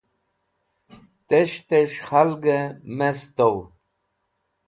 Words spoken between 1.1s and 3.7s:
Tes̃h tẽs̃h khalgẽ me sẽtow.